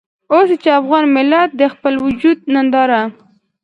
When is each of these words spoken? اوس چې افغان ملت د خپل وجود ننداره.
اوس 0.33 0.49
چې 0.63 0.69
افغان 0.79 1.03
ملت 1.15 1.49
د 1.55 1.63
خپل 1.73 1.93
وجود 2.05 2.37
ننداره. 2.53 3.01